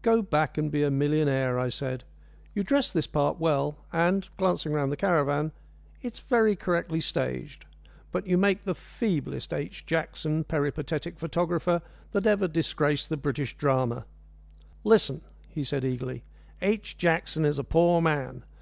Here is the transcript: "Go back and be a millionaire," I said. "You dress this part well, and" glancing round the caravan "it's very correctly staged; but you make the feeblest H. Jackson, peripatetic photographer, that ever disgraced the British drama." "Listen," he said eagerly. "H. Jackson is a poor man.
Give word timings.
"Go 0.00 0.22
back 0.22 0.56
and 0.56 0.70
be 0.72 0.82
a 0.82 0.90
millionaire," 0.90 1.58
I 1.58 1.68
said. 1.68 2.04
"You 2.54 2.64
dress 2.64 2.90
this 2.90 3.06
part 3.06 3.38
well, 3.38 3.76
and" 3.92 4.26
glancing 4.38 4.72
round 4.72 4.90
the 4.90 4.96
caravan 4.96 5.52
"it's 6.00 6.20
very 6.20 6.56
correctly 6.56 7.02
staged; 7.02 7.66
but 8.10 8.26
you 8.26 8.38
make 8.38 8.64
the 8.64 8.74
feeblest 8.74 9.52
H. 9.52 9.84
Jackson, 9.84 10.42
peripatetic 10.44 11.18
photographer, 11.18 11.82
that 12.12 12.26
ever 12.26 12.48
disgraced 12.48 13.10
the 13.10 13.18
British 13.18 13.58
drama." 13.58 14.06
"Listen," 14.84 15.20
he 15.50 15.64
said 15.64 15.84
eagerly. 15.84 16.22
"H. 16.62 16.96
Jackson 16.96 17.44
is 17.44 17.58
a 17.58 17.62
poor 17.64 18.00
man. 18.00 18.44